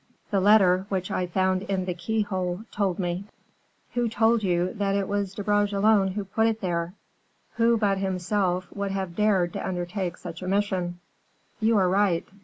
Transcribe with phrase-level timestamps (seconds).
[0.31, 3.25] "The letter which I found in the keyhole told me."
[3.93, 6.95] "Who told you that it was De Bragelonne who put it there?"
[7.57, 10.99] "Who but himself would have dared to undertake such a mission?"
[11.59, 12.27] "You are right.